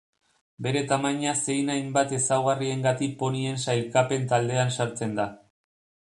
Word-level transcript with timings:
Bere 0.67 0.79
tamaina 0.91 1.33
zein 1.43 1.69
hainbat 1.73 2.15
ezaugarriengatik 2.21 3.15
ponien 3.21 3.61
sailkapen 3.67 4.27
taldean 4.35 4.75
sartzen 4.79 5.17
da. 5.23 5.31